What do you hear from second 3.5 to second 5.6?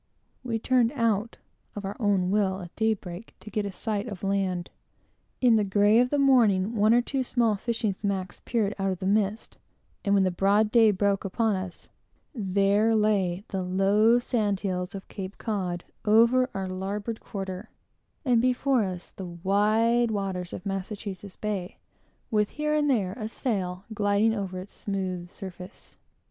get a sight of land. In